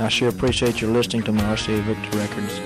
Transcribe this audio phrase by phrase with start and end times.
[0.00, 2.58] I sure appreciate your listening to my RCA Victor records.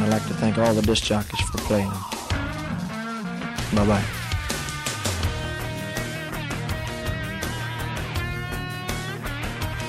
[0.00, 2.02] I'd like to thank all the disc jockeys for playing them.
[3.72, 4.04] Bye bye.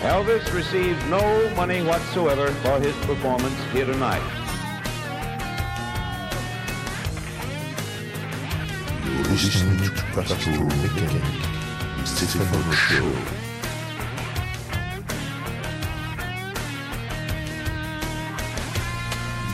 [0.03, 4.21] Elvis received no money whatsoever for his performance here tonight.
[9.03, 11.23] You're listening to Pastoral Mechanic,
[12.05, 13.46] Stephen Show.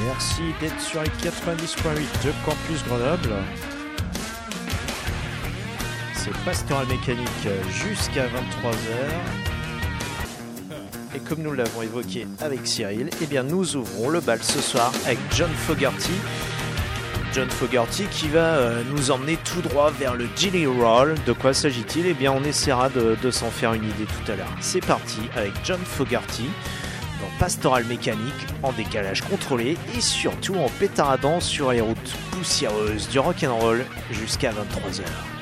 [0.05, 3.35] Merci d'être sur les 90.8 de Campus Grenoble.
[6.13, 8.75] C'est Pastoral Mécanique jusqu'à 23h.
[11.15, 14.91] Et comme nous l'avons évoqué avec Cyril, eh bien nous ouvrons le bal ce soir
[15.05, 16.13] avec John Fogerty.
[17.33, 21.15] John Fogerty qui va euh, nous emmener tout droit vers le Gilly Roll.
[21.25, 22.07] De quoi s'agit-il?
[22.07, 24.53] Eh bien on essaiera de, de s'en faire une idée tout à l'heure.
[24.59, 26.49] C'est parti avec John Fogerty
[27.43, 33.19] dans Pastoral Mécanique en décalage contrôlé et surtout en pétaradant sur les routes poussiéreuses du
[33.19, 35.32] rock'n'roll jusqu'à 23h.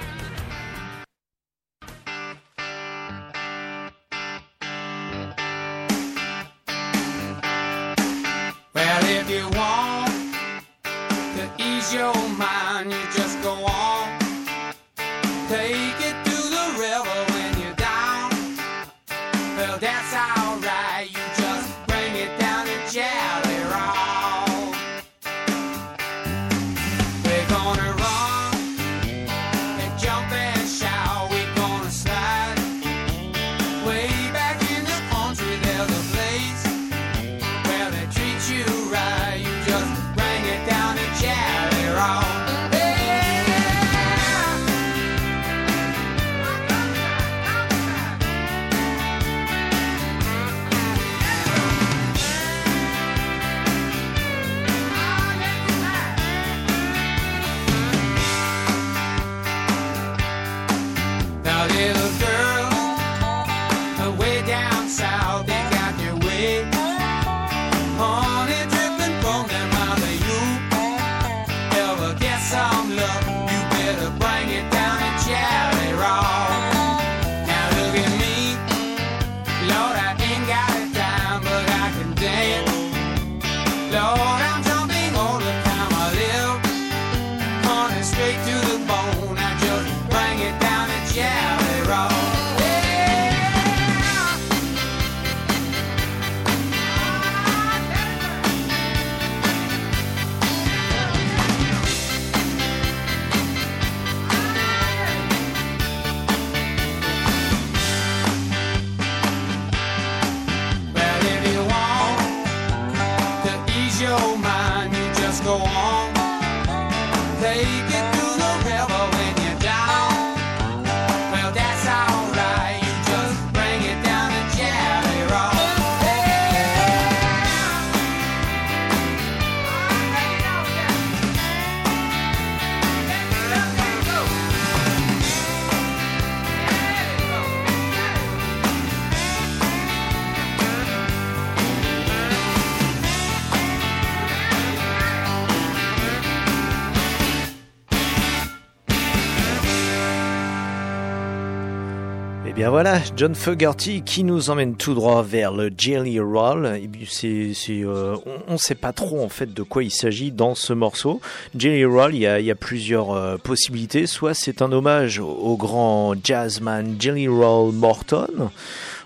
[152.83, 156.81] Voilà, John Fogerty qui nous emmène tout droit vers le Jelly Roll.
[157.07, 158.15] C'est, euh,
[158.47, 161.21] on ne sait pas trop en fait de quoi il s'agit dans ce morceau.
[161.55, 164.07] Jelly Roll, il y a, plusieurs euh, possibilités.
[164.07, 168.49] Soit c'est un hommage au grand jazzman Jelly Roll Morton.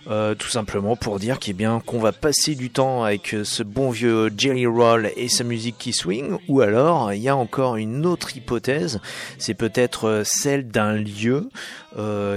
[0.08, 3.64] Euh, tout simplement pour dire qu'il bien qu'on va passer du temps avec euh, ce
[3.64, 7.76] bon vieux Jelly Roll et sa musique qui swing, ou alors il y a encore
[7.76, 9.00] une autre hypothèse,
[9.40, 11.50] c'est peut-être euh, celle d'un lieu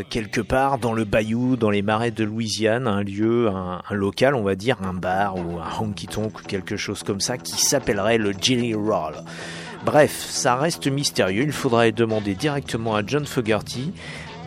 [0.08, 4.44] quelque part dans le bayou, dans les marais de Louisiane, un lieu, un, local, on
[4.44, 8.18] va dire, un bar ou un honky tonk ou quelque chose comme ça qui s'appellerait
[8.18, 9.14] le Jelly Roll.
[9.84, 13.92] Bref, ça reste mystérieux, il faudrait demander directement à John Fogerty.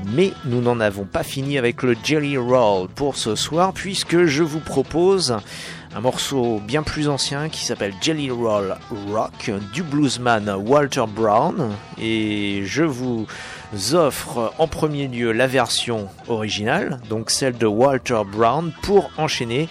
[0.08, 4.44] Mais nous n'en avons pas fini avec le Jelly Roll pour ce soir, puisque je
[4.44, 5.38] vous propose
[5.96, 8.76] un morceau bien plus ancien qui s'appelle Jelly Roll
[9.12, 11.72] Rock du bluesman Walter Brown.
[12.02, 13.28] Et je vous
[13.94, 19.70] offre en premier lieu la version originale, donc celle de Walter Brown, pour enchaîner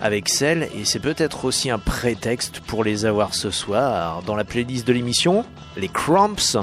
[0.00, 4.42] avec celle, et c'est peut-être aussi un prétexte pour les avoir ce soir dans la
[4.42, 5.44] playlist de l'émission,
[5.76, 6.56] les Cramps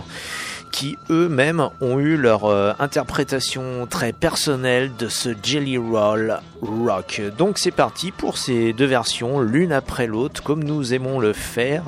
[0.72, 7.22] qui eux-mêmes ont eu leur euh, interprétation très personnelle de ce Jelly Roll Rock.
[7.38, 11.84] Donc c'est parti pour ces deux versions, l'une après l'autre, comme nous aimons le faire.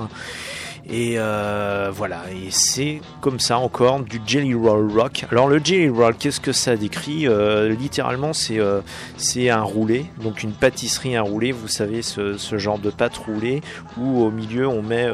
[0.89, 5.25] Et euh, voilà, et c'est comme ça encore du Jelly Roll Rock.
[5.31, 8.81] Alors le Jelly Roll, qu'est-ce que ça décrit euh, Littéralement, c'est euh,
[9.15, 11.51] c'est un roulé, donc une pâtisserie un roulé.
[11.51, 13.61] Vous savez ce, genre de pâte roulée
[13.97, 15.05] où au milieu on met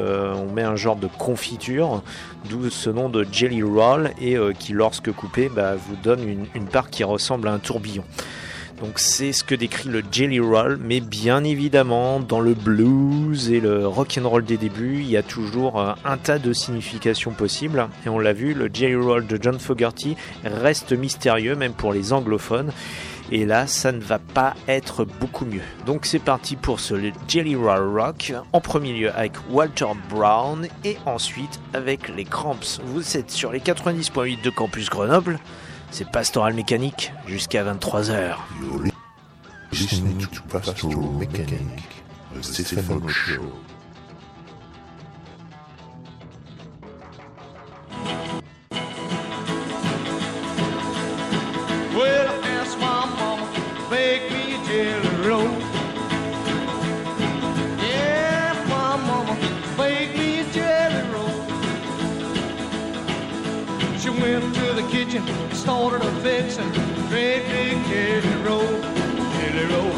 [0.62, 2.02] un genre de confiture,
[2.48, 6.90] d'où ce nom de Jelly Roll et qui lorsque coupé bah, vous donne une part
[6.90, 8.04] qui ressemble à un tourbillon.
[8.80, 13.58] Donc c'est ce que décrit le Jelly Roll, mais bien évidemment dans le blues et
[13.58, 17.32] le rock and roll des débuts, il y a toujours euh, un tas de significations
[17.32, 17.88] possibles.
[18.06, 22.12] Et on l'a vu, le Jelly Roll de John Fogerty reste mystérieux même pour les
[22.12, 22.72] anglophones.
[23.30, 25.62] Et là, ça ne va pas être beaucoup mieux.
[25.84, 26.94] Donc c'est parti pour ce
[27.26, 32.80] Jelly Roll Rock, en premier lieu avec Walter Brown et ensuite avec les Cramps.
[32.84, 35.38] Vous êtes sur les 90.8 de Campus Grenoble.
[35.90, 38.36] C'est Pastoral Mécanique jusqu'à 23h.
[39.72, 41.02] listening to Pastoral
[43.08, 43.52] Show.
[65.68, 66.72] Started a fixing,
[67.10, 68.80] great big jelly roll.
[69.34, 69.92] Jelly roll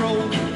[0.00, 0.49] broke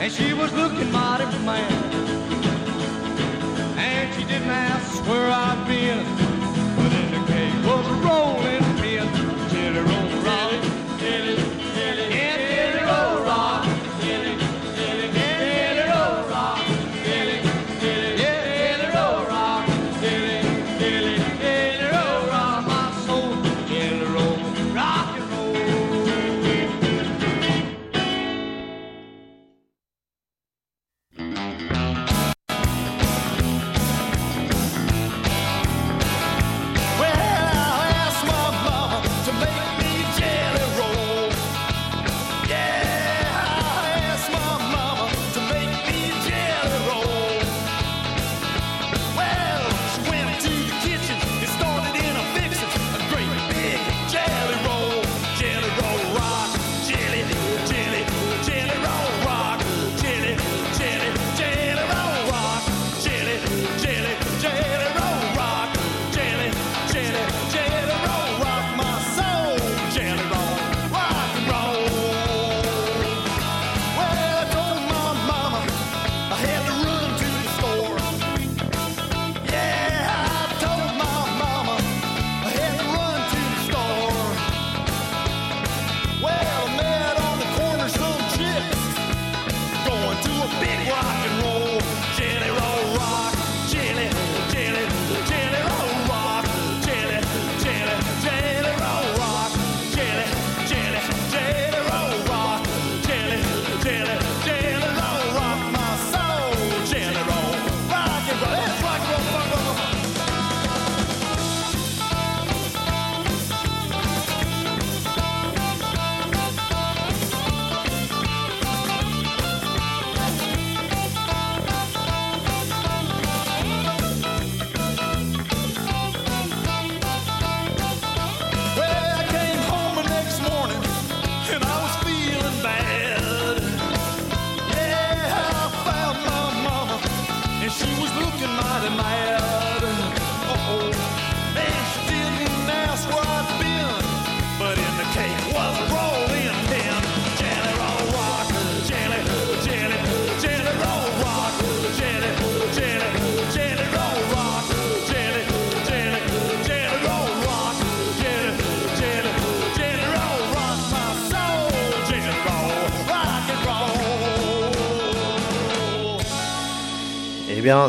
[0.00, 1.70] and she was looking mighty mad.
[3.76, 6.19] And she didn't ask where I'd been,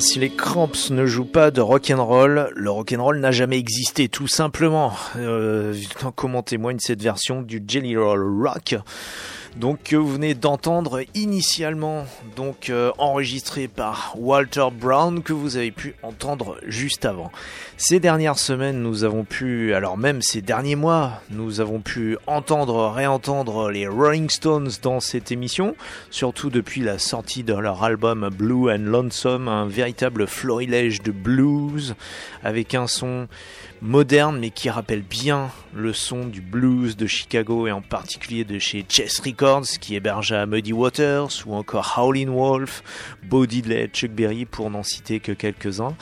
[0.02, 4.94] si les Cramps ne jouent pas de rock'n'roll, le rock'n'roll n'a jamais existé, tout simplement.
[5.16, 5.76] Euh,
[6.16, 8.76] comme en témoigne cette version du Jelly Roll Rock
[9.56, 12.06] donc que vous venez d'entendre initialement,
[12.36, 17.32] donc euh, enregistré par Walter Brown que vous avez pu entendre juste avant.
[17.78, 22.90] Ces dernières semaines, nous avons pu, alors même ces derniers mois, nous avons pu entendre,
[22.90, 25.76] réentendre les Rolling Stones dans cette émission,
[26.10, 31.96] surtout depuis la sortie de leur album Blue and Lonesome, un véritable florilège de blues
[32.44, 33.28] avec un son
[33.82, 38.60] moderne mais qui rappelle bien le son du blues de Chicago et en particulier de
[38.60, 42.84] chez Chess Records qui hébergea Muddy Waters ou encore Howlin' Wolf,
[43.24, 45.96] Bo Diddley, Chuck Berry pour n'en citer que quelques-uns.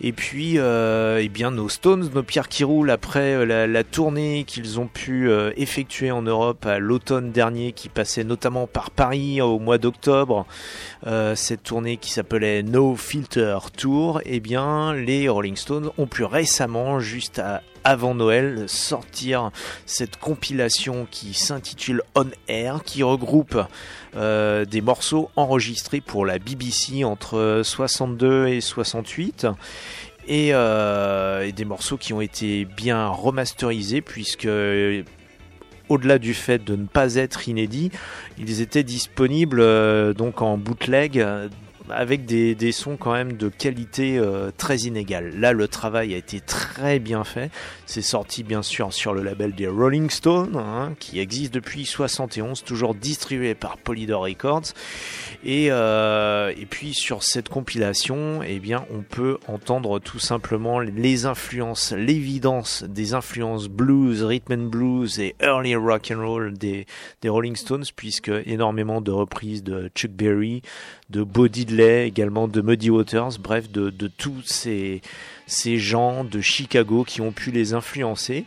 [0.00, 4.44] Et puis euh, eh bien nos Stones, nos pierres qui roulent après euh, la, tournée
[4.44, 9.40] qu'ils ont pu euh, effectuer en Europe à l'automne dernier qui passait notamment par Paris
[9.40, 10.46] au mois d'octobre.
[11.34, 17.00] Cette tournée qui s'appelait No Filter Tour, eh bien les Rolling Stones ont pu récemment
[17.00, 17.40] juste
[17.84, 19.50] avant Noël sortir
[19.86, 23.58] cette compilation qui s'intitule On Air, qui regroupe
[24.16, 29.46] euh, des morceaux enregistrés pour la BBC entre 62 et 68.
[30.30, 34.46] Euh, et, des morceaux qui ont été bien remasterisés puisque
[35.92, 37.90] au-delà du fait de ne pas être inédits,
[38.38, 41.24] ils étaient disponibles euh, donc en bootleg
[41.90, 45.38] avec des, sons quand même de qualité euh, très inégale.
[45.38, 47.50] Là, le travail a été très bien fait.
[47.86, 52.64] C'est sorti bien sûr sur le label des Rolling Stones, hein, qui existe depuis 71,
[52.64, 54.72] toujours distribué par Polydor Records.
[55.44, 61.26] Et, euh, et puis sur cette compilation, eh bien, on peut entendre tout simplement les
[61.26, 66.86] influences, l'évidence des influences blues, rhythm and blues et early rock and roll des,
[67.24, 70.62] Rolling Stones, puisque énormément de reprises de Chuck Berry,
[71.10, 71.48] de Bo
[71.80, 75.00] Également de Muddy Waters, bref, de, de tous ces,
[75.46, 78.44] ces gens de Chicago qui ont pu les influencer.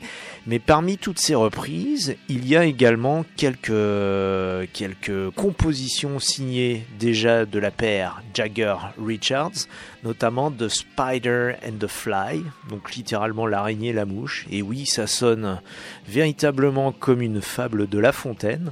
[0.47, 7.59] Mais parmi toutes ces reprises, il y a également quelques, quelques compositions signées déjà de
[7.59, 9.67] la paire Jagger-Richards,
[10.03, 14.45] notamment The Spider and the Fly, donc littéralement l'araignée et la mouche.
[14.51, 15.61] Et oui, ça sonne
[16.07, 18.71] véritablement comme une fable de La Fontaine.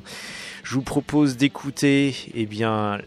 [0.63, 3.01] Je vous propose d'écouter, eh bien,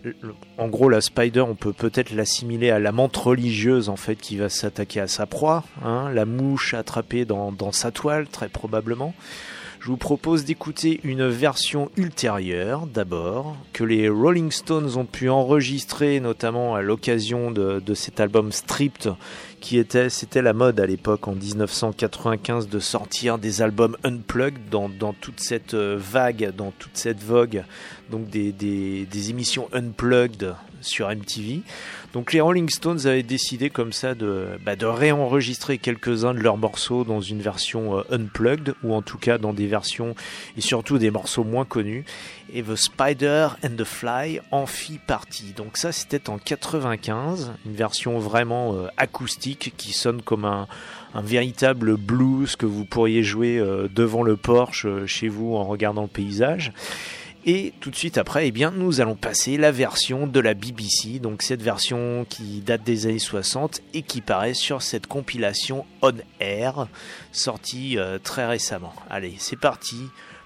[0.58, 4.36] en gros, la Spider, on peut peut-être l'assimiler à la menthe religieuse, en fait, qui
[4.36, 9.14] va s'attaquer à sa proie, hein, la mouche attrapée dans, sa toile, très probablement.
[9.80, 16.20] Je vous propose d'écouter une version ultérieure d'abord, que les Rolling Stones ont pu enregistrer
[16.20, 19.14] notamment à l'occasion de, de, cet album Stripped
[20.08, 25.75] c'était la mode à l'époque en 1995 de sortir des albums unplugged dans, toute cette
[25.75, 27.64] euh, vague, dans toute cette vogue,
[28.11, 31.62] donc des, des émissions unplugged sur MTV.
[32.16, 37.04] Donc les Rolling Stones avaient décidé comme ça de, bah, réenregistrer quelques-uns de leurs morceaux
[37.04, 40.14] dans une version euh, unplugged, ou en tout cas dans des versions
[40.56, 42.06] et surtout des morceaux moins connus.
[42.54, 45.52] Et The Spider and the Fly en fit partie.
[45.54, 50.68] Donc ça c'était en 95, une version vraiment euh, acoustique qui sonne comme un,
[51.12, 56.02] un véritable blues que vous pourriez jouer euh, devant le Porsche chez vous en regardant
[56.02, 56.73] le paysage.
[57.48, 61.20] Et tout de suite après, eh bien, nous allons passer la version de la BBC,
[61.20, 66.12] donc cette version qui date des années 60 et qui paraît sur cette compilation On
[66.40, 66.88] Air,
[67.30, 68.92] sortie euh, très récemment.
[69.08, 69.96] Allez, c'est parti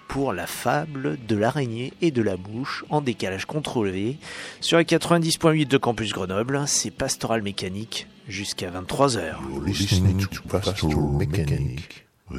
[0.09, 4.19] pour la fable de l'araignée et de la mouche en décalage contrôlé
[4.61, 6.65] sur les 90.8 de Campus Grenoble.
[6.67, 9.37] C'est Pastoral Mécanique jusqu'à 23h.
[9.51, 11.17] You're listening to Pastoral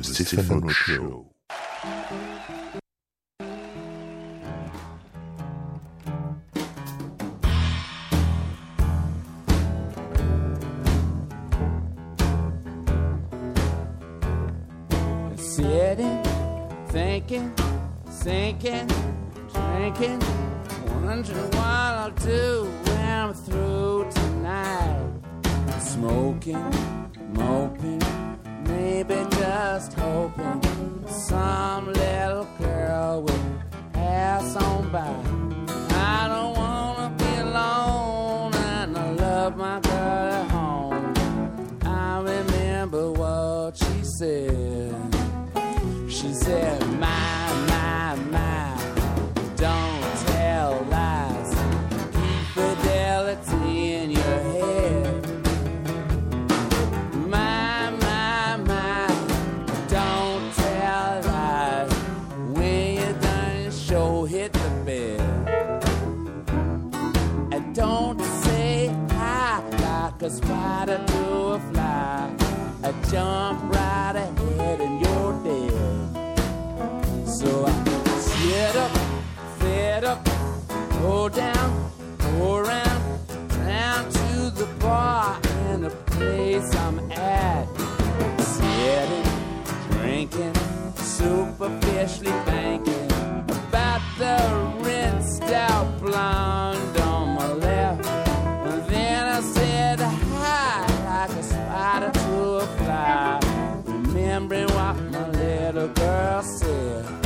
[0.04, 1.26] Stephen Show.
[18.22, 18.88] Sinking,
[19.52, 20.22] drinking,
[21.02, 25.10] wondering what I'll do when I'm through tonight.
[25.80, 26.72] Smoking,
[27.34, 28.04] moping,
[28.68, 30.62] maybe just hoping
[31.08, 33.62] some little girl will
[33.92, 35.16] pass on by.
[35.90, 41.14] I don't wanna be alone, and I love my girl at home.
[41.84, 44.96] I remember what she said.
[46.08, 46.91] She said,
[67.74, 72.36] Don't say hi like a spider to a fly.
[72.84, 77.28] I jump right ahead and you're dead.
[77.30, 77.72] So I
[78.20, 78.92] sit up,
[79.60, 80.26] fed up,
[81.00, 87.68] go down, go around, down to the bar and the place I'm at.
[88.42, 89.30] Sitting,
[89.92, 90.56] drinking,
[90.96, 93.12] superficially thinking
[93.48, 97.11] about the rinsed out blonde.
[104.32, 107.21] Remembering what my little girl said.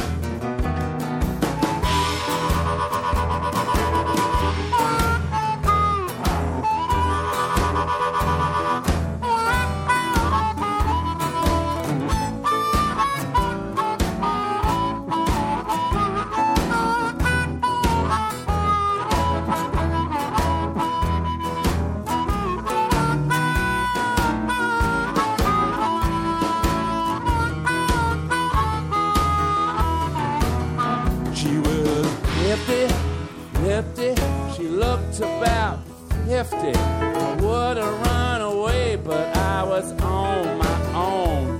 [36.54, 41.60] I would have run away, but I was on my own.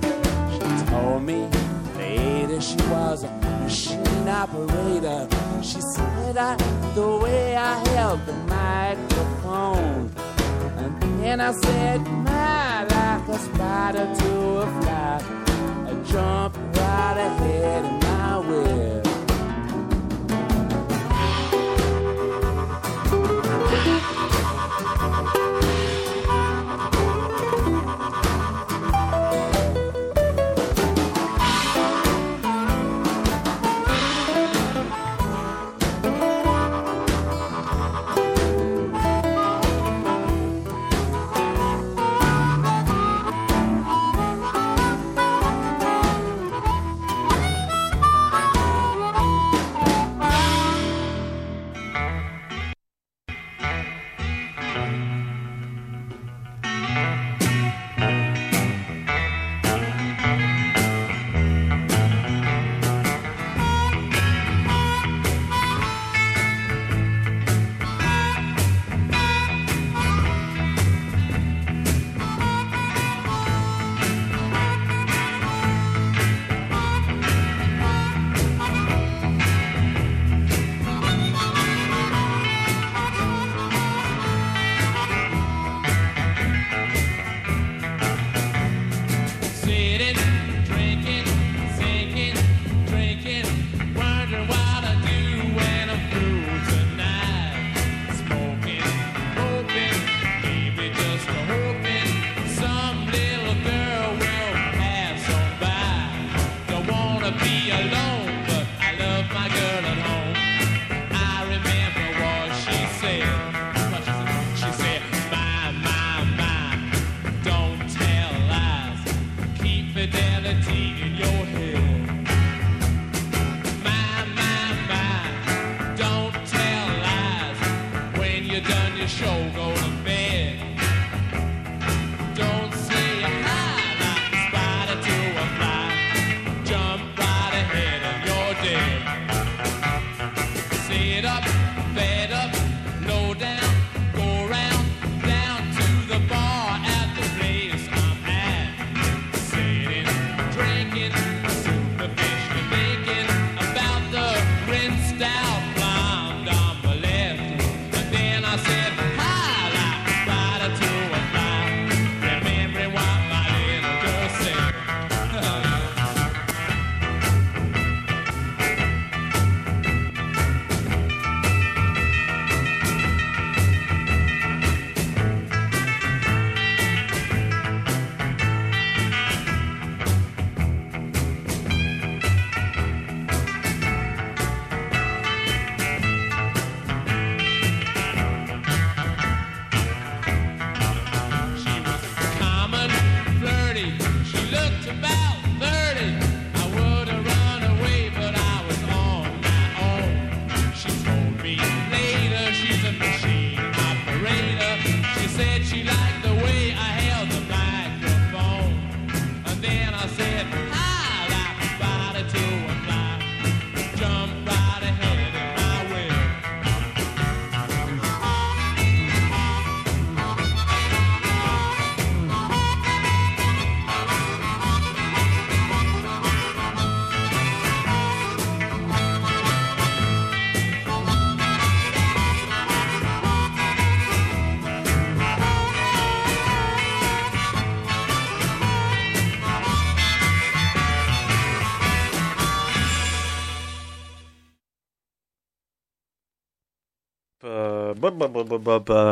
[0.52, 1.48] She told me
[1.96, 3.30] later she was a
[3.62, 5.28] machine operator.
[5.62, 6.56] She said I
[6.94, 10.10] the way I held the microphone.
[10.78, 15.22] And then I said, my like a spider to a fly.
[15.88, 19.05] I jumped right ahead in my web.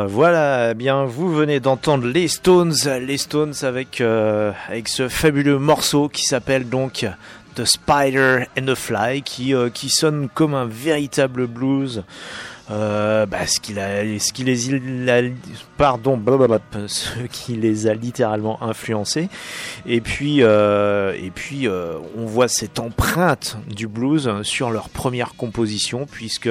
[0.07, 5.59] Voilà, eh bien vous venez d'entendre les Stones, les Stones avec euh, avec ce fabuleux
[5.59, 7.05] morceau qui s'appelle donc
[7.55, 12.03] The Spider and the Fly, qui euh, qui sonne comme un véritable blues.
[12.71, 14.19] Euh, bah, ce ce qui les, a-
[16.87, 19.29] ce qui les a littéralement influencés.
[19.85, 25.35] Et puis, euh, et puis, euh, on voit cette empreinte du blues sur leur première
[25.35, 26.49] composition, puisque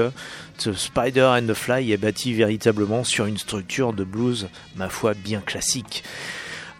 [0.58, 5.14] The Spider and the Fly est bâti véritablement sur une structure de blues, ma foi,
[5.14, 6.04] bien classique.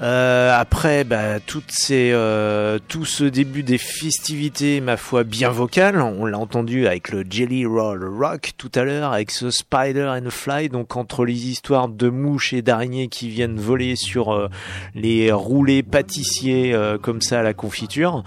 [0.01, 6.01] Euh, après, bah, toutes ces, euh, tout ce début des festivités, ma foi, bien vocales,
[6.01, 10.31] on l'a entendu avec le Jelly Roll Rock tout à l'heure, avec ce Spider and
[10.31, 14.49] Fly, donc entre les histoires de mouches et d'araignées qui viennent voler sur euh,
[14.97, 18.25] les roulés pâtissiers euh, comme ça à la confiture,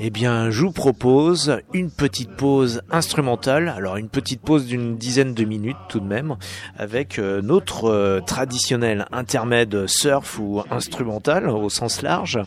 [0.00, 3.72] eh bien, je vous propose une petite pause instrumentale.
[3.74, 6.36] Alors, une petite pause d'une dizaine de minutes tout de même,
[6.76, 12.38] avec euh, notre traditionnel intermède surf ou instrumental au sens large.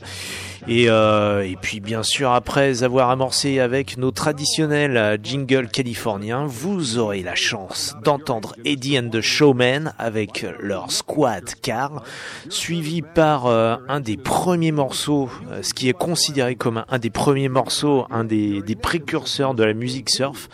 [0.68, 6.46] Et, euh, et puis, bien sûr, après avoir amorcé avec nos traditionnels euh, jingles californiens,
[6.46, 12.04] vous aurez la chance d'entendre Eddie and the Showman avec leur Squad Car,
[12.50, 15.30] suivi par euh, un des premiers morceaux,
[15.62, 19.64] ce qui est considéré comme un, un des premiers morceaux, un des, des précurseurs de
[19.64, 20.50] la musique surf,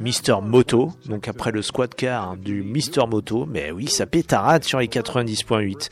[0.00, 0.40] Mr.
[0.42, 0.92] Moto.
[1.06, 3.06] Donc après le Squad Car du Mr.
[3.08, 5.90] Moto, mais oui, ça pétarade sur les 90.8,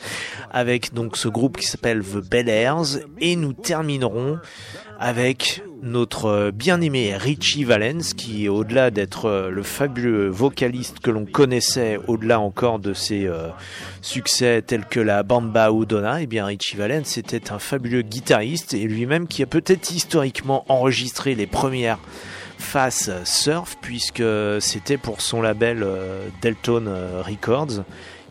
[0.51, 4.39] avec donc ce groupe qui s'appelle The Bel Airs, et nous terminerons
[4.99, 11.25] avec notre euh, bien-aimé Richie Valens, qui au-delà d'être euh, le fabuleux vocaliste que l'on
[11.25, 13.49] connaissait, au-delà encore de ses euh,
[14.03, 18.75] succès tels que la Bamba ou Donna, eh bien Richie Valens était un fabuleux guitariste
[18.75, 22.01] et lui-même qui a peut-être historiquement enregistré les premières
[22.59, 24.23] faces surf puisque
[24.61, 27.85] c'était pour son label euh, Delton euh, Records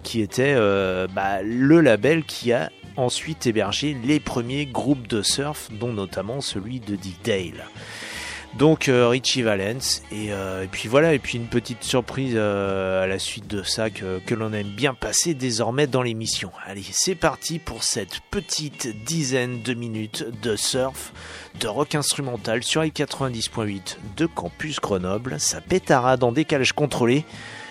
[0.03, 5.69] qui était euh, bah, le label qui a ensuite hébergé les premiers groupes de surf,
[5.71, 7.65] dont notamment celui de Dick Dale.
[8.57, 13.03] Donc euh, Richie Valens et, euh, et puis voilà et puis une petite surprise euh,
[13.03, 16.51] à la suite de ça que, que l'on aime bien passer désormais dans l'émission.
[16.65, 21.13] Allez c'est parti pour cette petite dizaine de minutes de surf,
[21.59, 25.39] de rock instrumental sur les 90.8 de Campus Grenoble.
[25.39, 27.25] Ça pétara dans décalage contrôlé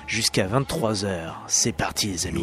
[0.07, 1.33] jusqu'à 23h.
[1.49, 2.43] C'est parti les amis.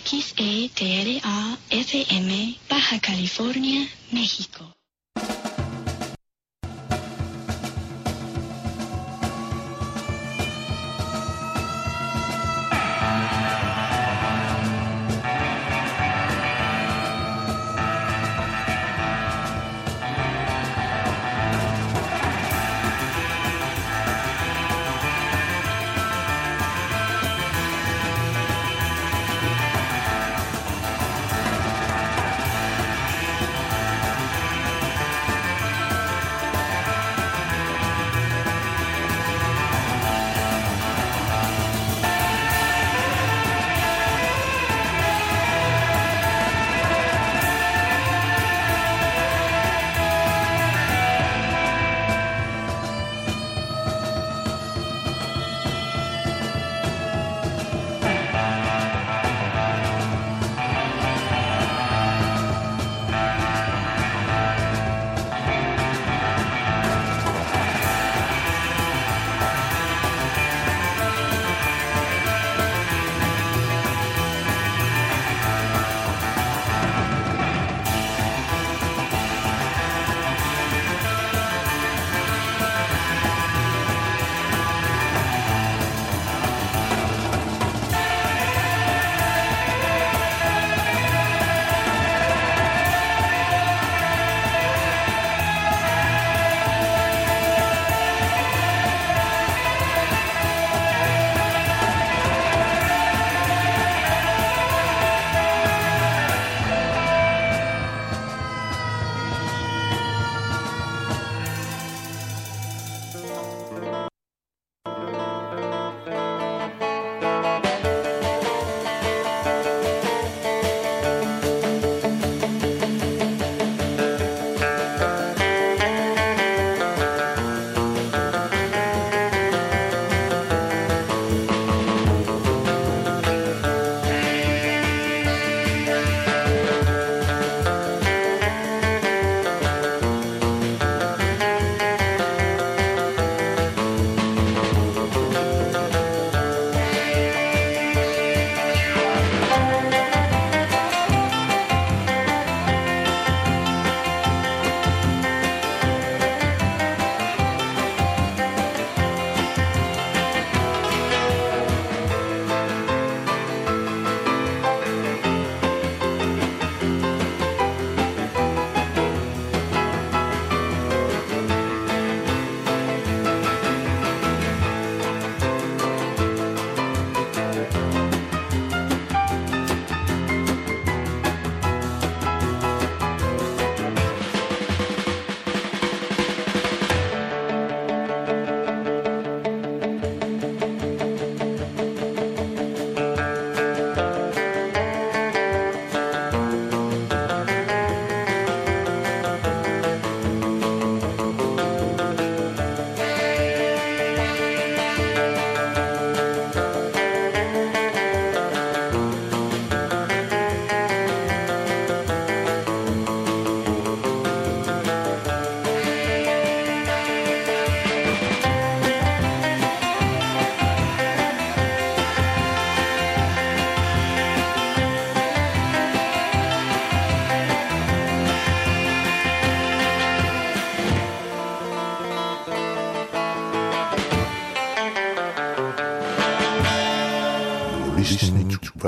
[0.00, 4.75] XETRA FM Baja California, México.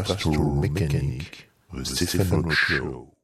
[0.09, 3.18] Pastoral Mécanique, The Stephen Show.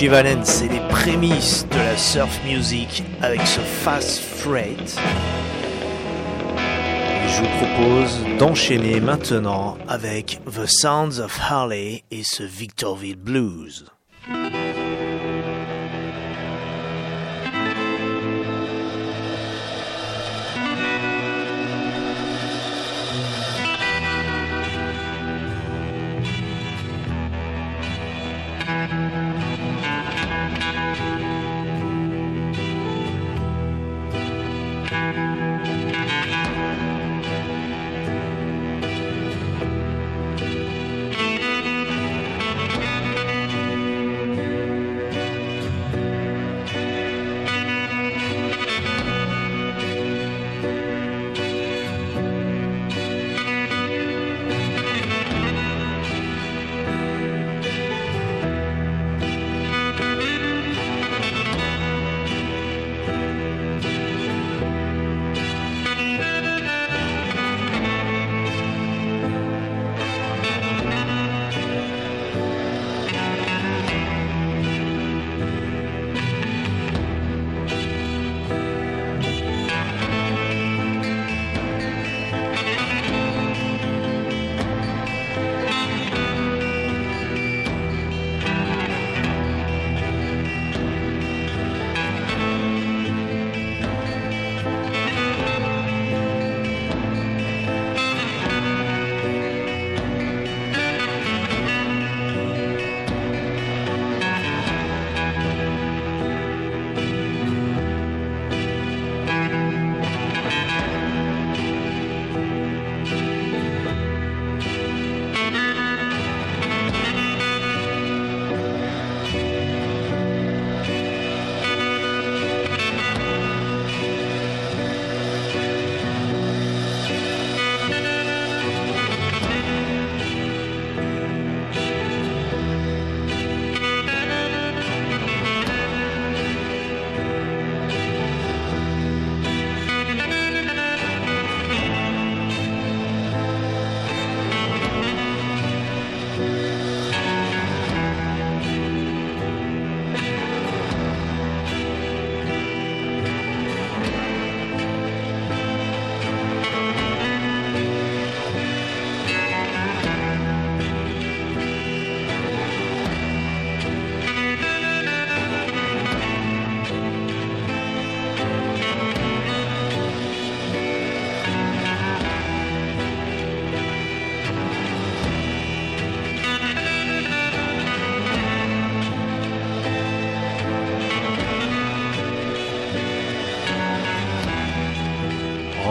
[0.00, 4.98] C'est les prémices de la surf music avec ce Fast Freight.
[7.28, 13.89] Je vous propose d'enchaîner maintenant avec The Sounds of Harley et ce Victorville Blues.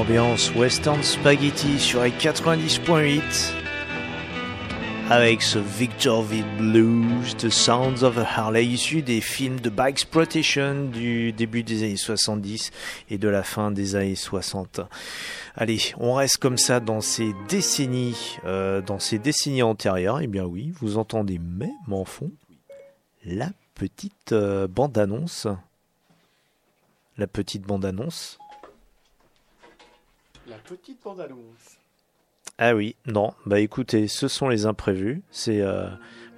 [0.10, 3.22] Ambiance Western Spaghetti sur les 90.8
[5.08, 10.86] avec ce Victorville Blues, The Sounds of a Harley, issu des films de Bike Exploitation
[10.86, 12.72] du début des années 70
[13.12, 14.82] et de la fin des années 60.
[15.56, 20.22] Allez, on reste comme ça dans ces décennies, euh, dans ces décennies antérieures.
[20.22, 22.32] Eh bien oui, vous entendez même en fond
[23.26, 25.46] la petite euh, bande-annonce.
[27.20, 28.39] La petite bande-annonce.
[32.58, 35.22] Ah oui, non, bah écoutez, ce sont les imprévus.
[35.32, 35.88] C'est euh,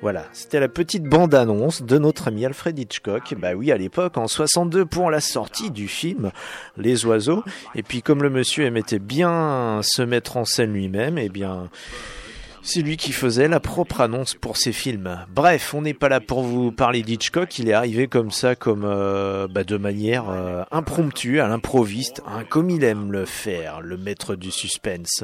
[0.02, 3.36] voilà, c'était la petite bande-annonce de notre ami Alfred Hitchcock.
[3.38, 6.32] Bah oui, à l'époque, en 62 pour la sortie du film
[6.78, 7.44] Les Oiseaux.
[7.76, 11.70] Et puis comme le monsieur aimait bien se mettre en scène lui-même, eh bien
[12.64, 15.18] c'est lui qui faisait la propre annonce pour ses films.
[15.34, 18.84] Bref, on n'est pas là pour vous parler d'Hitchcock, il est arrivé comme ça, comme
[18.86, 23.98] euh, bah, de manière euh, impromptue, à l'improviste, hein, comme il aime le faire, le
[23.98, 25.24] maître du suspense.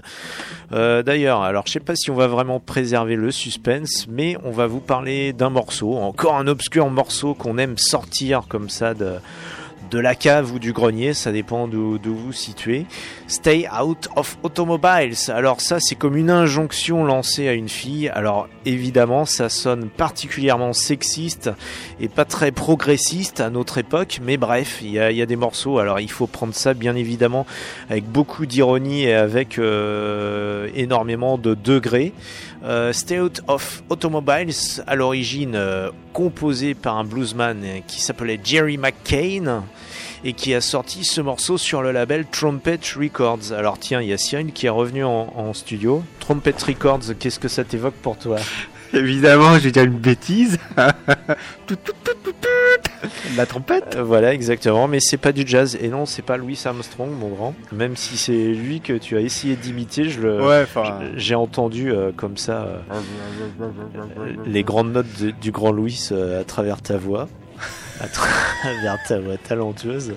[0.72, 4.52] Euh, D'ailleurs, alors je sais pas si on va vraiment préserver le suspense, mais on
[4.52, 9.16] va vous parler d'un morceau, encore un obscur morceau qu'on aime sortir comme ça de
[9.90, 12.86] de la cave ou du grenier, ça dépend d'où d'où vous situez.
[13.30, 15.30] Stay out of automobiles.
[15.30, 18.08] Alors ça, c'est comme une injonction lancée à une fille.
[18.08, 21.50] Alors évidemment, ça sonne particulièrement sexiste
[22.00, 24.20] et pas très progressiste à notre époque.
[24.24, 25.78] Mais bref, il y a, des morceaux.
[25.80, 27.46] Alors il faut prendre ça bien évidemment
[27.90, 32.14] avec beaucoup d'ironie et avec euh, énormément de degrés.
[32.64, 38.78] Euh, Stay Out of Automobiles, à l'origine euh, composé par un bluesman qui s'appelait Jerry
[38.78, 39.64] McCain
[40.24, 43.52] et qui a sorti ce morceau sur le label Trumpet Records.
[43.56, 46.04] Alors tiens, il y a Cyril qui est revenu en, en studio.
[46.20, 48.38] Trumpet Records, qu'est-ce que ça t'évoque pour toi?
[48.94, 50.58] Évidemment, je vais dire une bêtise.
[51.68, 53.10] Tout, tout, tout, tout, tout.
[53.36, 55.78] La trompette Euh, Voilà, exactement, mais c'est pas du jazz.
[55.82, 57.54] Et non, c'est pas Louis Armstrong, mon grand.
[57.74, 60.66] Même si c'est lui que tu as essayé d'imiter, je le, Ouais,
[61.18, 62.80] j'ai entendu euh, comme ça euh,
[64.46, 66.10] les grandes notes de- du grand Louis
[66.40, 67.28] à travers ta voix.
[68.00, 70.14] À travers ta voix talentueuse.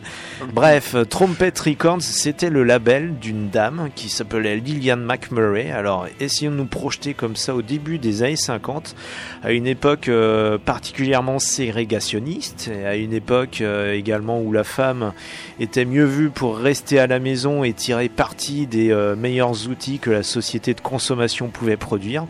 [0.53, 5.70] Bref, euh, Trumpet Records, c'était le label d'une dame qui s'appelait Lillian McMurray.
[5.70, 8.95] Alors, essayons de nous projeter comme ça au début des années 50,
[9.43, 15.12] à une époque euh, particulièrement ségrégationniste, et à une époque euh, également où la femme
[15.59, 20.11] était mieux vue pour rester à la maison et tirer parti des meilleurs outils que
[20.11, 22.26] la société de consommation pouvait produire.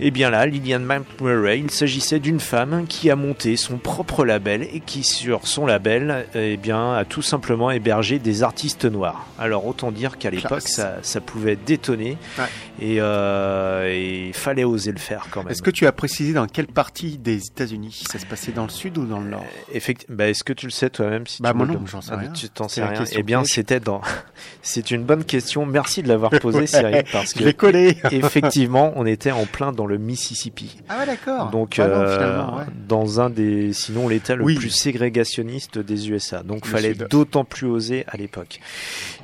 [0.00, 4.66] Et bien là, Lillian McMurray, il s'agissait d'une femme qui a monté son propre label
[4.72, 9.26] et qui sur son label, eh bien, a tout simplement hébergé des artistes noirs.
[9.38, 12.44] Alors autant dire qu'à l'époque, ça, ça pouvait détonner Ouais.
[12.80, 15.50] et euh, et il fallait oser le faire quand même.
[15.52, 18.70] Est-ce que tu as précisé dans quelle partie des États-Unis Ça se passait dans le
[18.70, 19.44] sud ou dans le nord?
[19.72, 22.12] Effectivement, bah, est-ce que tu le sais toi-même si Bah, tu moi non, j'en sais
[22.14, 22.30] Ah, rien.
[22.30, 23.04] Tu t'en C'est sais rien.
[23.12, 24.00] Eh bien, c'était dans.
[24.62, 25.66] C'est une bonne question.
[25.66, 27.96] Merci de l'avoir posée, Cyril, parce que collé.
[28.10, 30.76] effectivement, on était en plein dans le Mississippi.
[30.88, 31.50] Ah ouais, d'accord.
[31.50, 32.64] Donc, Ah euh, ouais.
[32.88, 34.54] dans un des, sinon l'État le Oui.
[34.56, 36.42] plus ségrégationniste des USA.
[36.44, 38.60] Donc, Le fallait d'autant plus oser à l'époque.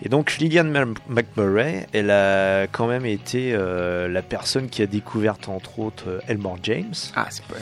[0.04, 4.86] Et donc, Lillian Mc- McMurray, elle a quand même été euh, la personne qui a
[4.86, 6.94] découvert entre autres euh, Elmore James.
[7.14, 7.54] Ah, c'est pas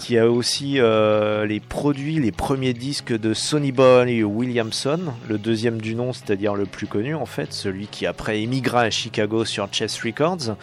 [0.00, 4.98] Qui a aussi euh, les produits, les premiers disques de Sonny Boy Williamson,
[5.28, 8.90] le deuxième du nom, c'est-à-dire le plus connu en fait, celui qui après émigra à
[8.90, 10.56] Chicago sur Chess Records.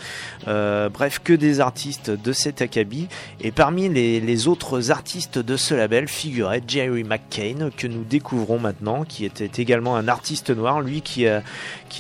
[0.48, 3.10] Euh, bref, que des artistes de cet acabit.
[3.40, 9.04] Et parmi les, autres artistes de ce label figurait Jerry McCain, que nous découvrons maintenant,
[9.04, 11.26] qui était également un artiste noir, lui qui,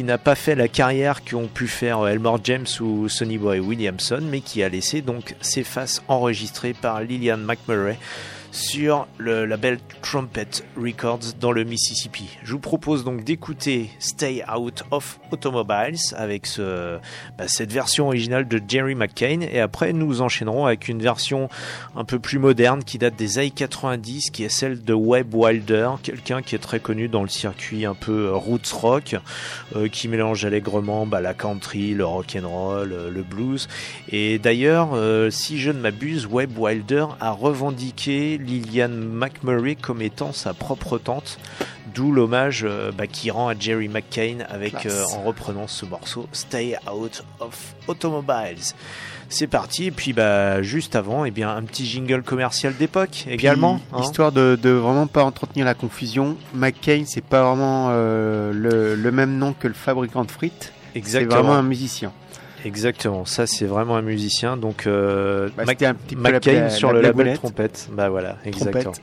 [0.03, 4.41] n'a pas fait la carrière qu'ont pu faire Elmore James ou Sonny Boy Williamson, mais
[4.41, 7.97] qui a laissé donc ses faces enregistrées par Lillian McMurray
[8.51, 12.37] sur le label Trumpet Records dans le Mississippi.
[12.43, 18.61] Je vous propose donc d'écouter Stay Out of Automobiles avec bah, cette version originale de
[18.67, 21.49] Jerry McCain et après nous enchaînerons avec une version
[21.95, 25.91] un peu plus moderne qui date des années 90 qui est celle de Webb Wilder,
[26.03, 29.15] quelqu'un qui est très connu dans le circuit un peu euh, roots rock
[29.75, 33.67] euh, qui mélange allègrement bah, la country, le rock and roll, euh, le blues
[34.09, 34.89] et d'ailleurs
[35.31, 41.37] si je ne m'abuse Webb Wilder a revendiqué Lillian McMurray comme étant sa propre tante
[41.93, 46.27] D'où l'hommage euh, bah, qu'il rend à Jerry McCain avec euh, en reprenant ce morceau
[46.31, 48.73] Stay Out of Automobiles.
[49.29, 53.75] C'est parti et puis bah juste avant eh bien un petit jingle commercial d'époque également.
[53.75, 54.01] Puis, hein.
[54.03, 59.11] Histoire de, de vraiment pas entretenir la confusion, McCain, c'est pas vraiment euh, le, le
[59.11, 60.71] même nom que le fabricant de frites.
[60.93, 61.41] C'est Exactement.
[61.41, 62.11] vraiment un musicien.
[62.65, 64.57] Exactement, ça c'est vraiment un musicien.
[64.57, 67.87] Donc euh, Bah, Mac- un petit McCain la- sur la le label trompette.
[67.91, 68.81] Bah voilà, exactement.
[68.93, 69.01] Trompette.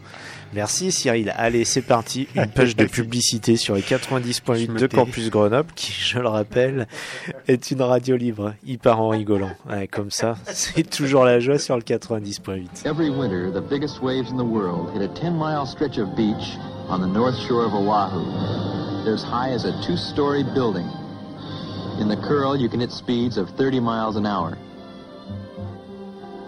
[0.52, 1.32] Merci Cyril.
[1.36, 2.28] Allez, c'est parti.
[2.36, 4.86] Une page de publicité sur les 90.8 Je me de.
[4.86, 6.86] Campus Grenoble, qui, je le rappelle,
[7.48, 8.54] est une radio libre.
[8.64, 9.50] Il part en rigolant.
[9.68, 12.86] Ouais, comme ça, c'est toujours la joie sur le 90.8.
[12.86, 16.56] Every winter, the biggest waves in the world hit a 10 mile stretch of beach
[16.88, 18.24] on the north shore of Oahu.
[19.04, 20.86] They're as high as a two story building.
[22.00, 24.58] In the curl, you can hit speeds of 30 miles an hour.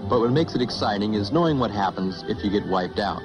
[0.09, 3.23] But what makes it exciting is knowing what happens if you get wiped out.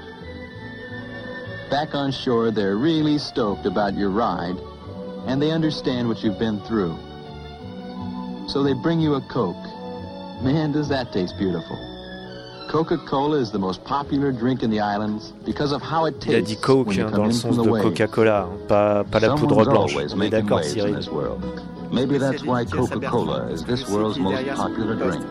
[1.69, 4.57] Back on shore, they're really stoked about your ride,
[5.25, 6.97] and they understand what you've been through.
[8.47, 9.55] So they bring you a Coke.
[10.43, 11.77] Man, does that taste beautiful.
[12.67, 16.41] Coca-Cola is the most popular drink in the islands because of how it Il a
[16.41, 17.63] tastes dit Coke hein, dans le in sens de.
[17.63, 19.95] Coca-Cola, hein, pas, pas la poudre blanche.
[20.15, 20.97] On est d'accord Cyril.
[21.91, 25.25] Maybe that's why Coca-Cola is this world's most popular drink.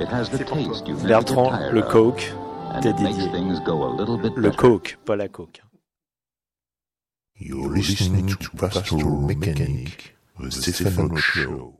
[0.00, 2.22] It has the taste you never Bertrand, tired le of, Coke,
[2.72, 3.32] and t'es it makes dédié.
[3.32, 4.56] things go a little bit Le better.
[4.56, 5.60] Coke, pas la Coke.
[7.36, 11.76] You're listening to Pastoral Mechanic, the Stephen Show.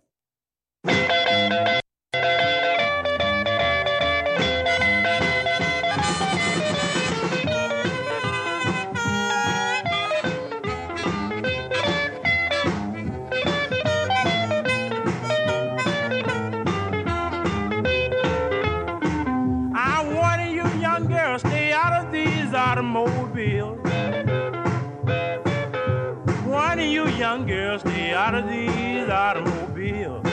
[28.31, 30.25] Out of these automobiles.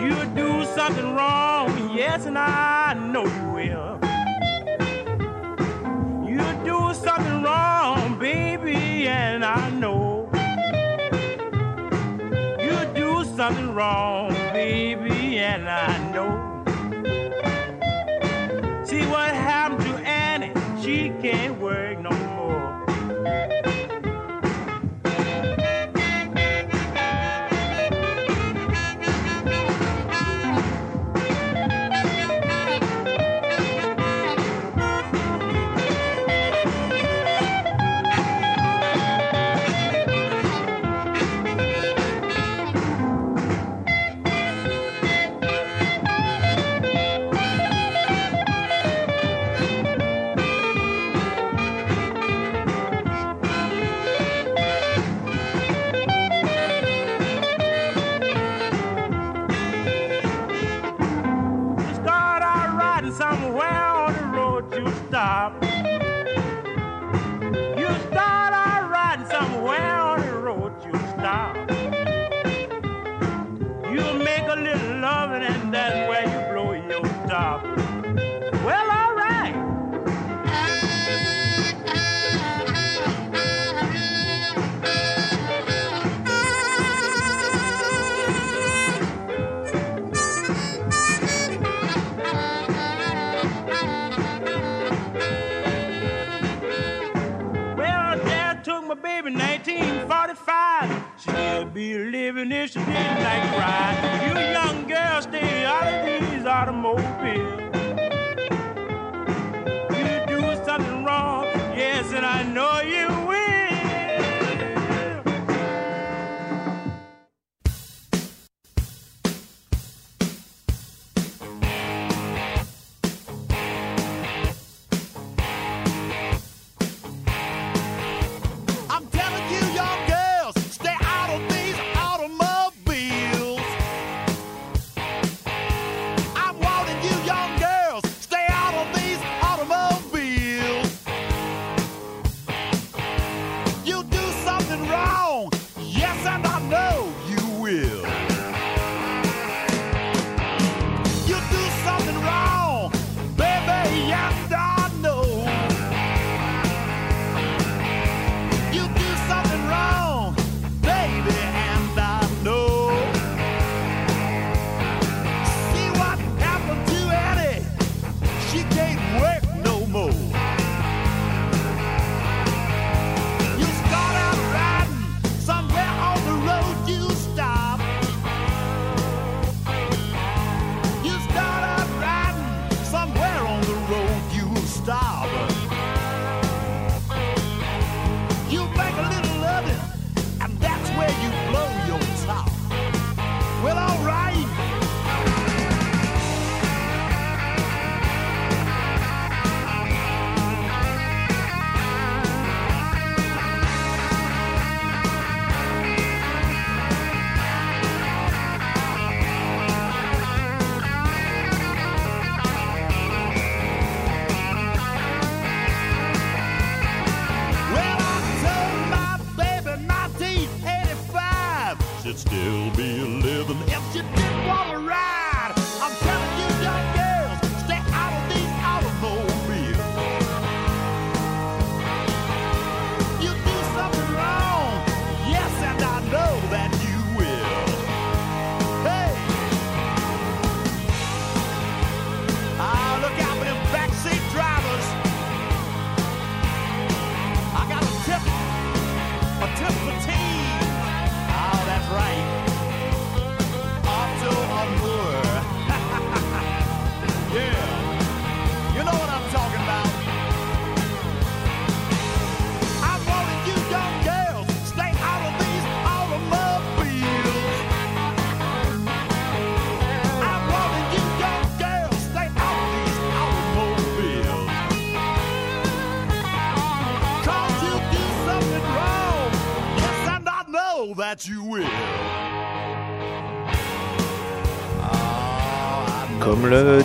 [0.00, 3.98] You do something wrong, yes, and I know you will.
[6.26, 10.30] You do something wrong, baby, and I know.
[12.58, 15.95] You do something wrong, baby, and I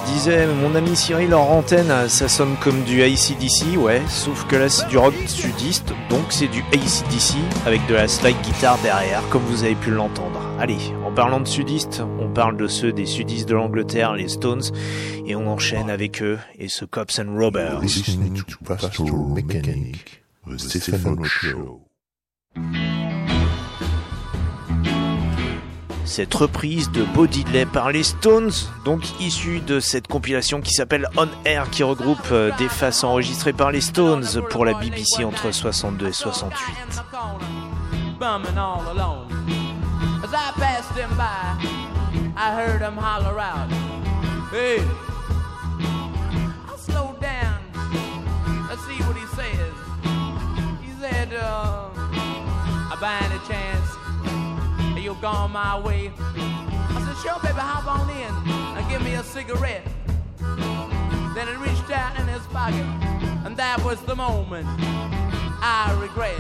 [0.05, 1.61] disait mon ami Cyril en
[2.07, 6.47] ça sonne comme du ACDC, ouais, sauf que là c'est du rock sudiste, donc c'est
[6.47, 7.35] du ACDC
[7.65, 10.41] avec de la slide guitare derrière, comme vous avez pu l'entendre.
[10.59, 14.63] Allez, en parlant de sudistes, on parle de ceux des sudistes de l'Angleterre, les Stones,
[15.25, 17.81] et on enchaîne avec eux et ce Cops and Robbers.
[26.05, 28.51] Cette reprise de Bo Diddley par les Stones,
[28.85, 33.53] donc issue de cette compilation qui s'appelle On Air, qui regroupe euh, des faces enregistrées
[33.53, 36.57] par les Stones pour la BBC entre 62 et 68.
[38.21, 39.27] bumming all alone.
[40.23, 41.57] As I passed him by,
[42.37, 43.67] I heard him holler out,
[44.51, 44.77] Hey!
[46.69, 47.57] I slowed down.
[48.69, 49.73] Let's see what he says.
[50.85, 51.89] He said, uh,
[53.01, 53.89] by any chance,
[55.13, 56.11] you gone my way?
[56.17, 58.33] I said, sure, baby, hop on in
[58.77, 59.85] and give me a cigarette.
[61.35, 62.85] Then he reached out in his pocket,
[63.45, 64.67] and that was the moment
[65.61, 66.39] I regret.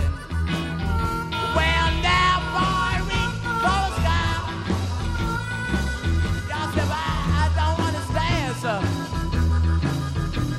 [1.57, 4.39] Well, now, boy, reach for the sky.
[6.47, 7.11] Y'all said, I,
[7.43, 8.79] I don't understand, sir.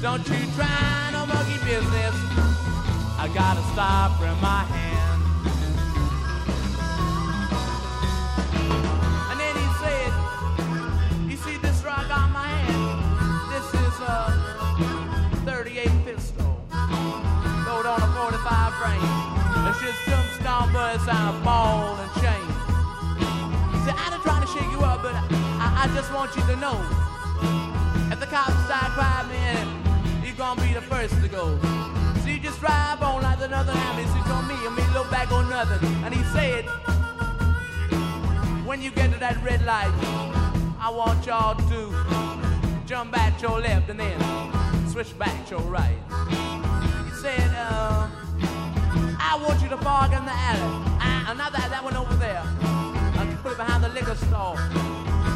[0.02, 2.14] Don't you try no monkey business.
[3.16, 4.91] I gotta stop from my hand.
[19.83, 20.12] Just
[20.72, 22.47] buzz on a ball and chain.
[23.85, 26.57] Said, I ain't trying to shake you up, but I, I just want you to
[26.57, 26.78] know.
[28.12, 31.59] If the cops start crying in, you're gonna be the first to go.
[32.22, 35.51] So you just drive on like another ambulance on me and me look back on
[35.51, 35.83] nothing.
[36.05, 36.64] And he said,
[38.64, 39.93] when you get to that red light,
[40.78, 45.99] I want y'all to jump back your left and then switch back to your right.
[47.07, 48.22] He said, uh,
[49.33, 50.61] I want you to park in the alley.
[51.01, 52.43] Uh, not that, that one over there.
[52.61, 54.57] Uh, put it behind the liquor store.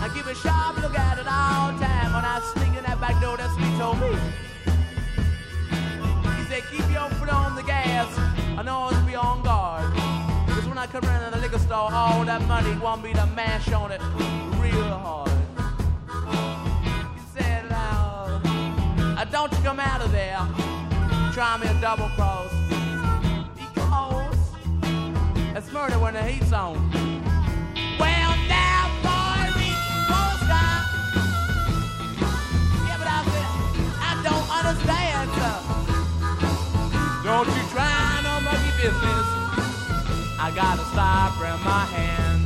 [0.05, 3.01] I keep a sharp look at it all the time when I sneak in that
[3.01, 3.39] back door.
[3.39, 4.13] That's what he told me.
[6.37, 8.13] He said, keep your foot on the gas
[8.59, 9.91] and always be on guard.
[10.45, 13.25] Because when I come around to the liquor store, all that money want me to
[13.35, 14.03] mash on it
[14.61, 15.31] real hard.
[17.17, 20.47] He said, uh, don't you come out of there.
[21.33, 22.66] Try me a double cross.
[25.57, 26.75] It's murder when the heat's on.
[27.99, 30.85] Well, now, boy, reach for the sky.
[32.85, 33.51] Yeah, but I said,
[34.05, 35.57] I don't understand, sir.
[37.25, 39.29] Don't you try no monkey business.
[40.39, 42.43] I gotta stop from my hand.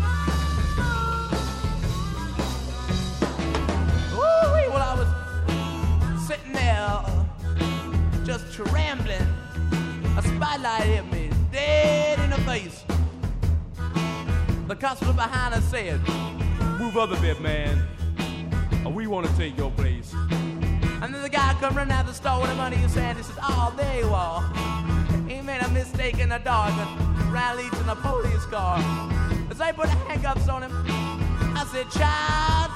[4.14, 5.11] Ooh, well, I was
[6.28, 7.02] sitting there,
[8.24, 9.26] just rambling.
[10.16, 12.84] A spotlight hit me dead in the face.
[14.70, 15.98] The customer behind us said,
[16.78, 17.82] Move up a bit, man.
[18.86, 20.14] Or we want to take your place.
[20.14, 22.94] And then the guy come running out of the store with the money in his
[22.94, 23.18] hand.
[23.18, 24.42] He says, Oh, there you are.
[25.28, 28.78] He made a mistake in the dark and ran leads in a police car.
[29.50, 30.70] As they put handcuffs on him,
[31.56, 32.70] I said, Child,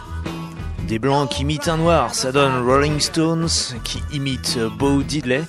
[0.89, 3.49] Des blancs qui imitent un noir, ça donne Rolling Stones
[3.85, 5.43] qui imite Bo Diddley.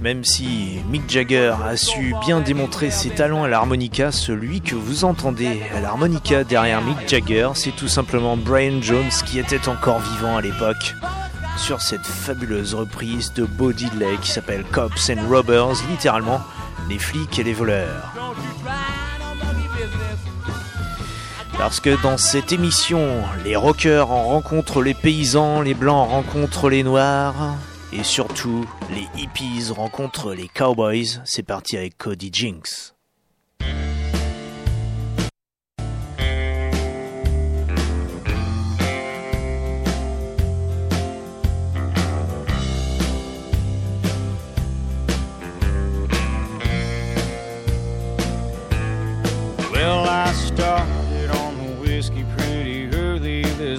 [0.00, 5.04] Même si Mick Jagger a su bien démontrer ses talents à l'harmonica, celui que vous
[5.04, 10.36] entendez à l'harmonica derrière Mick Jagger, c'est tout simplement Brian Jones qui était encore vivant
[10.36, 10.94] à l'époque
[11.56, 16.40] sur cette fabuleuse reprise de Bo Diddley qui s'appelle Cops and Robbers, littéralement
[16.88, 18.09] les flics et les voleurs.
[21.60, 26.82] Parce que dans cette émission, les rockers en rencontrent les paysans, les blancs rencontrent les
[26.82, 27.54] noirs,
[27.92, 31.20] et surtout, les hippies rencontrent les cowboys.
[31.26, 32.94] C'est parti avec Cody Jinks.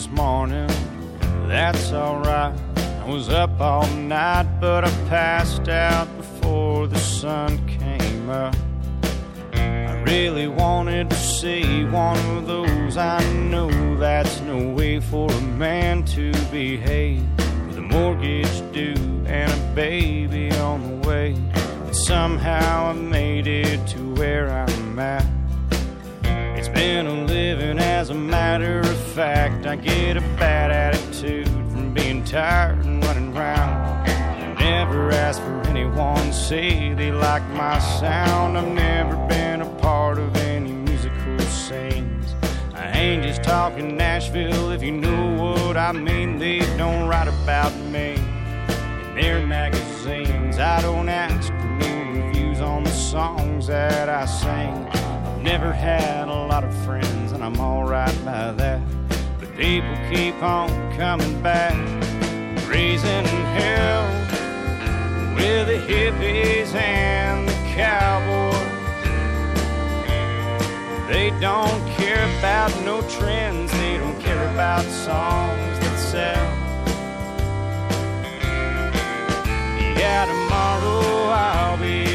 [0.01, 0.67] This morning.
[1.47, 2.57] That's alright.
[2.75, 8.55] I was up all night, but I passed out before the sun came up.
[9.53, 12.97] I really wanted to see one of those.
[12.97, 17.23] I know that's no way for a man to behave.
[17.67, 21.33] With a mortgage due and a baby on the way.
[21.85, 25.40] And somehow I made it to where I'm at.
[26.73, 29.65] Been a living as a matter of fact.
[29.65, 34.05] I get a bad attitude from being tired and running around.
[34.57, 38.57] Never ask for anyone to say they like my sound.
[38.57, 42.35] I've never been a part of any musical scenes.
[42.73, 46.39] I ain't just talking Nashville if you know what I mean.
[46.39, 50.57] They don't write about me in their magazines.
[50.57, 55.00] I don't ask for new reviews on the songs that I sing.
[55.43, 58.79] Never had a lot of friends, and I'm alright by that.
[59.39, 61.73] But people keep on coming back,
[62.69, 64.05] raising hell
[65.35, 68.51] with the hippies and the cowboys.
[71.09, 76.47] They don't care about no trends, they don't care about songs that sell.
[79.97, 82.10] Yeah, tomorrow I'll be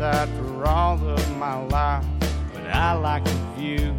[0.00, 2.04] outside for all of my life,
[2.52, 3.94] but I like the view.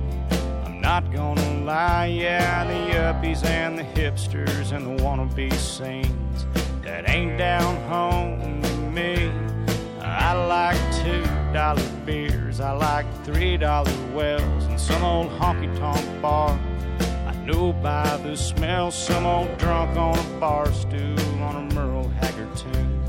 [0.64, 6.46] I'm not gonna lie, yeah, the yuppies and the hipsters and the wannabe scenes
[6.84, 9.32] that ain't down home to me.
[10.00, 16.22] I like two dollar beers, I like three dollar wells, and some old honky tonk
[16.22, 16.60] bar.
[17.26, 22.10] I know by the smell, some old drunk on a bar stool on a Merle
[22.22, 23.02] Haggard tune.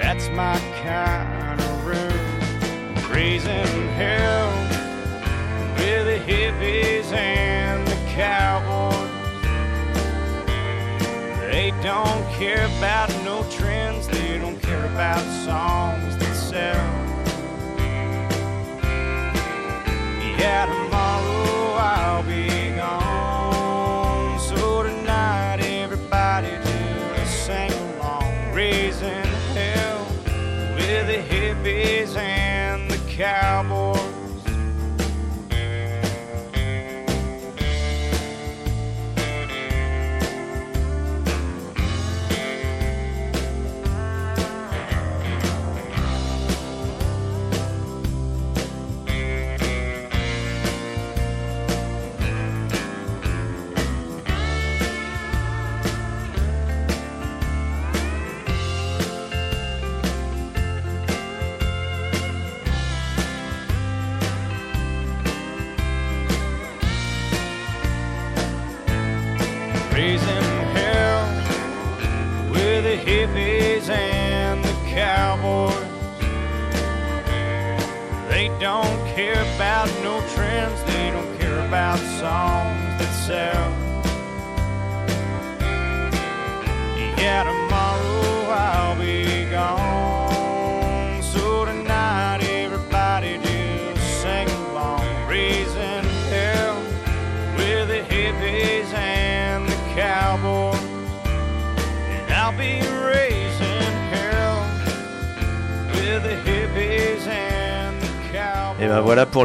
[0.00, 4.50] That's my kind of room, raising hell
[5.76, 8.92] with the hippies and the cowboys.
[11.50, 16.88] They don't care about no trends, they don't care about songs that sell.
[20.38, 21.21] Yeah, tomorrow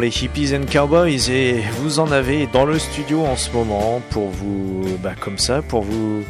[0.08, 4.30] les hippies and cowboys et vous en avez dans le studio en ce moment pour
[4.30, 6.24] vous, bah comme ça, pour vous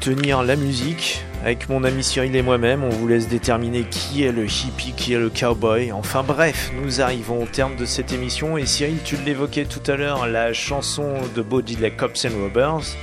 [0.00, 1.22] tenir la musique.
[1.44, 5.12] Avec mon ami Cyril et moi-même, on vous laisse déterminer qui est le hippie, qui
[5.12, 5.92] est le cowboy.
[5.92, 9.94] Enfin bref, nous arrivons au terme de cette émission et Cyril, tu l'évoquais tout à
[9.94, 12.96] l'heure, la chanson de Bo Diddley, Cops and Robbers,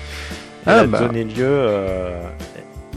[0.66, 1.00] elle Ah, a bah.
[1.00, 2.20] donné lieu euh,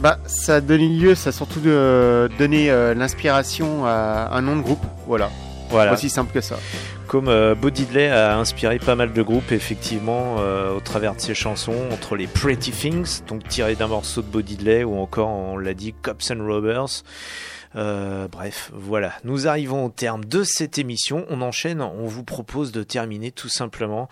[0.01, 4.57] Bah, ça a donné lieu, ça a surtout euh, donné euh, l'inspiration à un nom
[4.57, 4.83] de groupe.
[5.07, 5.29] Voilà.
[5.71, 5.93] Voilà.
[5.93, 6.57] Aussi simple que ça.
[7.07, 11.21] Comme euh, Bo Diddley a inspiré pas mal de groupes, effectivement, euh, au travers de
[11.21, 15.29] ses chansons, entre les Pretty Things, donc tirées d'un morceau de Bo Diddley, ou encore,
[15.29, 17.03] on l'a dit, Cops and Robbers.
[17.75, 19.13] Euh, bref, voilà.
[19.23, 21.25] Nous arrivons au terme de cette émission.
[21.29, 21.81] On enchaîne.
[21.81, 24.09] On vous propose de terminer tout simplement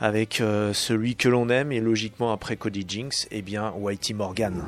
[0.00, 4.64] avec euh, celui que l'on aime et logiquement après Cody Jinks, eh bien Whitey Morgan.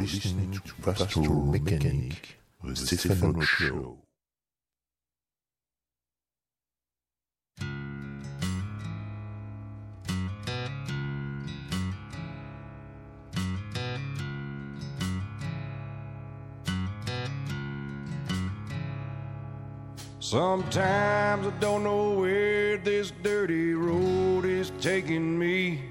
[20.29, 25.83] Sometimes I don't know where this dirty road is taking me.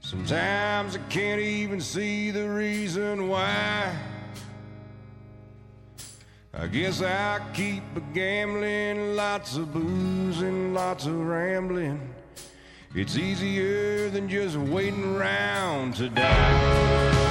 [0.00, 3.94] Sometimes I can't even see the reason why.
[6.54, 12.00] I guess I keep a gambling, lots of booze and lots of rambling.
[12.94, 17.27] It's easier than just waiting around to die.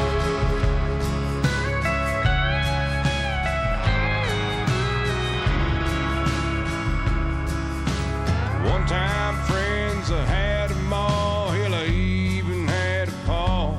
[8.88, 11.49] Time, friends, I had them all.
[11.49, 13.75] Hell, I even had a paw.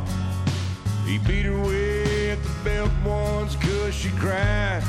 [1.06, 4.84] He beat her with the belt once cause she cried.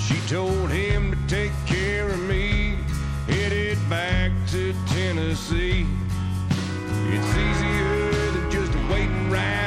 [0.00, 2.76] She told him to take care of me,
[3.28, 5.86] headed back to Tennessee.
[7.12, 9.63] It's easier than just waiting around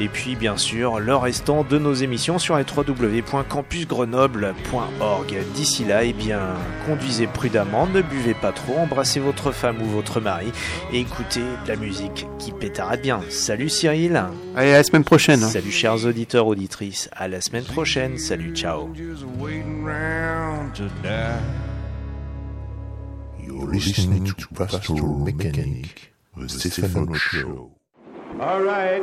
[0.00, 5.36] Et puis bien sûr, le restant de nos émissions sur les www.campusgrenoble.org.
[5.54, 6.40] D'ici là, eh bien,
[6.86, 10.50] conduisez prudemment, ne buvez pas trop, embrassez votre femme ou votre mari
[10.92, 13.20] et écoutez de la musique qui pétarade bien.
[13.30, 14.22] Salut Cyril.
[14.56, 15.40] Allez, à la semaine prochaine.
[15.40, 17.08] Salut chers auditeurs, auditrices.
[17.12, 18.18] À la semaine prochaine.
[18.18, 18.90] Salut, ciao.
[23.46, 27.72] You're listening to Pastoral Mechanic, the Roach Show.
[28.40, 29.02] All right.